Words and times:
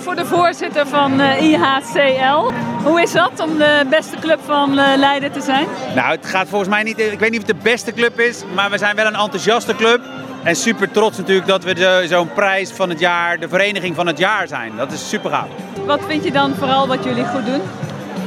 voor 0.00 0.16
de 0.16 0.26
voorzitter 0.26 0.86
van 0.86 1.20
uh, 1.20 1.42
IHCL. 1.42 2.52
Hoe 2.84 3.02
is 3.02 3.12
dat 3.12 3.40
om 3.40 3.58
de 3.58 3.86
beste 3.90 4.16
club 4.20 4.38
van 4.44 4.78
uh, 4.78 4.84
Leiden 4.96 5.32
te 5.32 5.40
zijn? 5.40 5.66
Nou, 5.94 6.10
het 6.10 6.26
gaat 6.26 6.48
volgens 6.48 6.70
mij 6.70 6.82
niet. 6.82 6.98
Ik 6.98 7.18
weet 7.18 7.30
niet 7.30 7.40
of 7.40 7.46
het 7.46 7.56
de 7.56 7.62
beste 7.70 7.92
club 7.92 8.20
is, 8.20 8.42
maar 8.54 8.70
we 8.70 8.78
zijn 8.78 8.96
wel 8.96 9.06
een 9.06 9.14
enthousiaste 9.14 9.74
club. 9.74 10.00
En 10.42 10.56
super 10.56 10.90
trots 10.90 11.16
natuurlijk 11.18 11.46
dat 11.46 11.64
we 11.64 12.04
zo'n 12.08 12.32
prijs 12.32 12.70
van 12.70 12.88
het 12.88 13.00
jaar, 13.00 13.38
de 13.38 13.48
vereniging 13.48 13.94
van 13.94 14.06
het 14.06 14.18
jaar 14.18 14.48
zijn. 14.48 14.72
Dat 14.76 14.92
is 14.92 15.08
super 15.08 15.30
gaaf. 15.30 15.48
Wat 15.86 16.00
vind 16.06 16.24
je 16.24 16.32
dan 16.32 16.54
vooral 16.54 16.86
wat 16.86 17.04
jullie 17.04 17.24
goed 17.24 17.46
doen? 17.46 17.60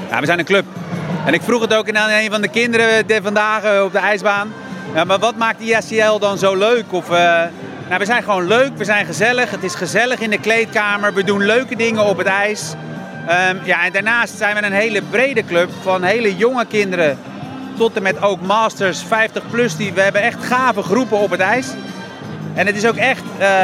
Ja, 0.09 0.19
we 0.19 0.25
zijn 0.25 0.39
een 0.39 0.45
club. 0.45 0.65
En 1.25 1.33
ik 1.33 1.41
vroeg 1.41 1.61
het 1.61 1.73
ook 1.73 1.95
aan 1.95 2.09
een 2.09 2.31
van 2.31 2.41
de 2.41 2.47
kinderen 2.47 3.07
de 3.07 3.19
vandaag 3.23 3.63
eh, 3.63 3.83
op 3.83 3.91
de 3.91 3.97
ijsbaan. 3.97 4.53
Ja, 4.93 5.03
maar 5.03 5.19
wat 5.19 5.35
maakt 5.35 5.61
ISCL 5.61 6.17
dan 6.19 6.37
zo 6.37 6.55
leuk? 6.55 6.85
Of, 6.89 7.11
uh, 7.11 7.41
nou, 7.91 8.03
we 8.03 8.09
zijn 8.09 8.23
gewoon 8.23 8.47
leuk, 8.47 8.77
we 8.77 8.83
zijn 8.83 9.05
gezellig. 9.05 9.51
Het 9.51 9.63
is 9.63 9.75
gezellig 9.75 10.19
in 10.19 10.29
de 10.29 10.39
kleedkamer. 10.39 11.13
We 11.13 11.23
doen 11.23 11.45
leuke 11.45 11.75
dingen 11.75 12.05
op 12.05 12.17
het 12.17 12.27
ijs. 12.27 12.73
Um, 13.49 13.59
ja, 13.63 13.85
en 13.85 13.91
daarnaast 13.91 14.37
zijn 14.37 14.55
we 14.55 14.63
een 14.63 14.71
hele 14.71 15.01
brede 15.01 15.45
club 15.45 15.69
van 15.81 16.03
hele 16.03 16.35
jonge 16.35 16.65
kinderen 16.65 17.17
tot 17.77 17.95
en 17.95 18.03
met 18.03 18.21
ook 18.21 18.41
masters 18.41 19.03
50 19.03 19.43
plus. 19.49 19.75
Die, 19.75 19.93
we 19.93 20.01
hebben 20.01 20.21
echt 20.21 20.43
gave 20.43 20.81
groepen 20.81 21.17
op 21.17 21.29
het 21.29 21.39
ijs. 21.39 21.67
En 22.53 22.65
het 22.65 22.75
is 22.75 22.87
ook 22.87 22.95
echt, 22.95 23.23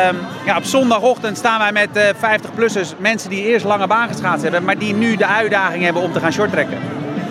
um, 0.09 0.17
ja, 0.45 0.57
op 0.57 0.63
zondagochtend 0.63 1.37
staan 1.37 1.59
wij 1.59 1.71
met 1.71 1.89
uh, 1.97 2.03
50-plussers, 2.03 2.97
mensen 2.97 3.29
die 3.29 3.45
eerst 3.45 3.65
lange 3.65 3.87
baan 3.87 4.07
geschaatst 4.07 4.43
hebben, 4.43 4.63
maar 4.63 4.77
die 4.77 4.93
nu 4.93 5.15
de 5.15 5.27
uitdaging 5.27 5.83
hebben 5.83 6.01
om 6.01 6.11
te 6.11 6.19
gaan 6.19 6.33
shorttrekken. 6.33 6.77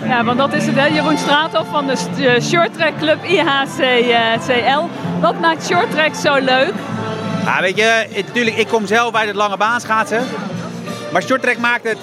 Ja, 0.07 0.23
want 0.23 0.37
dat 0.37 0.53
is 0.53 0.65
het, 0.65 0.75
hè? 0.75 0.85
Jeroen 0.85 1.17
Straathoff 1.17 1.69
van 1.69 1.87
de 1.87 2.39
shorttrack 2.41 2.97
club 2.97 3.23
IHCL. 3.23 4.85
Wat 5.19 5.39
maakt 5.39 5.65
shorttrack 5.65 6.15
zo 6.15 6.35
leuk? 6.35 6.73
Ja, 7.45 7.61
weet 7.61 7.77
je, 7.77 8.07
natuurlijk, 8.15 8.57
ik 8.57 8.67
kom 8.67 8.85
zelf 8.85 9.15
uit 9.15 9.27
het 9.27 9.35
lange 9.35 9.57
baan 9.57 9.81
schaatsen. 9.81 10.23
Maar 11.11 11.23
shorttrack 11.23 11.57
maakt 11.57 11.83
het, 11.83 11.97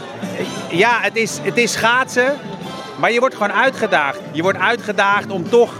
ja, 0.71 0.99
het 1.01 1.17
is, 1.17 1.39
het 1.43 1.57
is 1.57 1.73
schaatsen, 1.73 2.37
maar 2.98 3.12
je 3.12 3.21
wordt 3.21 3.34
gewoon 3.34 3.53
uitgedaagd. 3.53 4.21
Je 4.33 4.43
wordt 4.43 4.59
uitgedaagd 4.59 5.31
om 5.31 5.48
toch 5.48 5.73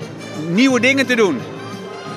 nieuwe 0.49 0.81
dingen 0.81 1.07
te 1.07 1.15
doen. 1.15 1.41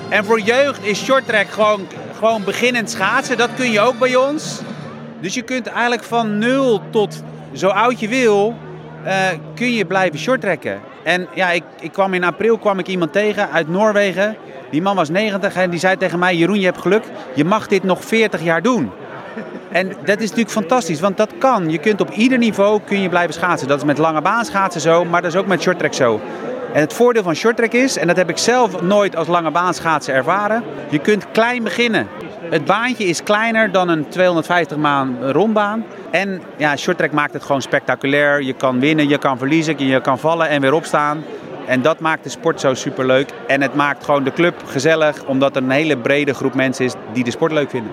En 0.09 0.25
voor 0.25 0.39
jeugd 0.39 0.85
is 0.85 1.03
shorttrack 1.03 1.49
gewoon, 1.49 1.87
gewoon 2.17 2.43
beginnend 2.43 2.91
schaatsen. 2.91 3.37
Dat 3.37 3.49
kun 3.55 3.71
je 3.71 3.79
ook 3.79 3.99
bij 3.99 4.15
ons. 4.15 4.59
Dus 5.19 5.33
je 5.33 5.41
kunt 5.41 5.67
eigenlijk 5.67 6.03
van 6.03 6.37
nul 6.37 6.81
tot 6.89 7.23
zo 7.53 7.67
oud 7.67 7.99
je 7.99 8.07
wil, 8.07 8.55
kun 9.55 9.73
je 9.73 9.85
blijven 9.85 10.19
shorttrekken. 10.19 10.79
En 11.03 11.27
ja, 11.33 11.51
ik, 11.51 11.63
ik 11.79 11.91
kwam 11.91 12.13
in 12.13 12.23
april 12.23 12.57
kwam 12.57 12.79
ik 12.79 12.87
iemand 12.87 13.13
tegen 13.13 13.49
uit 13.49 13.69
Noorwegen. 13.69 14.35
Die 14.71 14.81
man 14.81 14.95
was 14.95 15.09
90 15.09 15.55
en 15.55 15.69
die 15.69 15.79
zei 15.79 15.97
tegen 15.97 16.19
mij: 16.19 16.35
Jeroen, 16.35 16.59
je 16.59 16.65
hebt 16.65 16.81
geluk. 16.81 17.03
Je 17.35 17.45
mag 17.45 17.67
dit 17.67 17.83
nog 17.83 18.03
40 18.05 18.43
jaar 18.43 18.61
doen. 18.61 18.91
En 19.71 19.87
dat 19.87 20.17
is 20.17 20.29
natuurlijk 20.29 20.49
fantastisch, 20.49 20.99
want 20.99 21.17
dat 21.17 21.31
kan. 21.37 21.69
Je 21.69 21.77
kunt 21.77 22.01
op 22.01 22.11
ieder 22.11 22.37
niveau 22.37 22.81
kun 22.85 23.01
je 23.01 23.09
blijven 23.09 23.33
schaatsen. 23.33 23.67
Dat 23.67 23.77
is 23.77 23.83
met 23.83 23.97
lange 23.97 24.21
baan 24.21 24.45
schaatsen 24.45 24.81
zo, 24.81 25.05
maar 25.05 25.21
dat 25.21 25.33
is 25.33 25.39
ook 25.39 25.47
met 25.47 25.61
shorttrack 25.61 25.93
zo. 25.93 26.21
En 26.73 26.79
het 26.79 26.93
voordeel 26.93 27.23
van 27.23 27.35
shorttrack 27.35 27.71
is, 27.71 27.97
en 27.97 28.07
dat 28.07 28.17
heb 28.17 28.29
ik 28.29 28.37
zelf 28.37 28.81
nooit 28.81 29.15
als 29.15 29.27
lange 29.27 29.51
baan 29.51 29.73
schaatsen 29.73 30.13
ervaren, 30.13 30.63
je 30.89 30.99
kunt 30.99 31.31
klein 31.31 31.63
beginnen. 31.63 32.07
Het 32.49 32.65
baantje 32.65 33.03
is 33.03 33.23
kleiner 33.23 33.71
dan 33.71 33.89
een 33.89 34.09
250 34.09 34.77
maan 34.77 35.31
rondbaan. 35.31 35.85
En 36.11 36.41
ja, 36.57 36.75
shorttrack 36.75 37.11
maakt 37.11 37.33
het 37.33 37.43
gewoon 37.43 37.61
spectaculair. 37.61 38.41
Je 38.41 38.53
kan 38.53 38.79
winnen, 38.79 39.07
je 39.07 39.17
kan 39.17 39.37
verliezen, 39.37 39.87
je 39.87 40.01
kan 40.01 40.19
vallen 40.19 40.49
en 40.49 40.61
weer 40.61 40.73
opstaan. 40.73 41.23
En 41.65 41.81
dat 41.81 41.99
maakt 41.99 42.23
de 42.23 42.29
sport 42.29 42.59
zo 42.59 42.73
superleuk. 42.73 43.29
En 43.47 43.61
het 43.61 43.75
maakt 43.75 44.05
gewoon 44.05 44.23
de 44.23 44.31
club 44.31 44.63
gezellig, 44.65 45.25
omdat 45.25 45.55
er 45.55 45.63
een 45.63 45.69
hele 45.69 45.97
brede 45.97 46.33
groep 46.33 46.53
mensen 46.53 46.85
is 46.85 46.93
die 47.13 47.23
de 47.23 47.31
sport 47.31 47.51
leuk 47.51 47.69
vinden. 47.69 47.91